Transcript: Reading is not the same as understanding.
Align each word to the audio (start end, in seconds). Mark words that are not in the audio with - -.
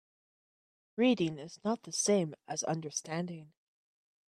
Reading 0.95 1.37
is 1.37 1.59
not 1.63 1.83
the 1.83 1.91
same 1.91 2.33
as 2.47 2.63
understanding. 2.63 3.53